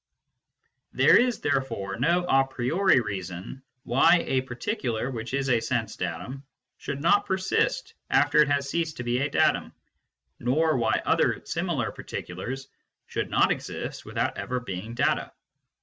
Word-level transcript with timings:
There 0.93 1.15
is 1.15 1.41
therefore 1.41 1.95
no 1.99 2.25
a 2.27 2.43
priori 2.43 3.01
reason 3.01 3.61
why 3.83 4.23
a 4.25 4.41
particular 4.41 5.11
which 5.11 5.35
is 5.35 5.47
a 5.47 5.59
sense 5.59 5.95
datum 5.95 6.43
should 6.79 6.99
not 6.99 7.27
persist 7.27 7.93
after 8.09 8.39
it 8.39 8.47
has 8.47 8.67
ceased 8.67 8.97
to 8.97 9.03
be 9.03 9.19
a 9.19 9.29
datum, 9.29 9.71
nor 10.39 10.75
why 10.75 11.03
other 11.05 11.45
similar 11.45 11.91
particulars 11.91 12.67
should 13.05 13.29
not 13.29 13.51
exist 13.51 14.03
without 14.03 14.39
ever 14.39 14.59
being 14.59 14.95
data. 14.95 15.31